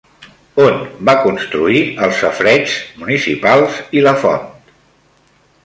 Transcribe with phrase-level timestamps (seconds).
[0.63, 0.79] On
[1.09, 4.49] va construir els safareigs municipals i la font?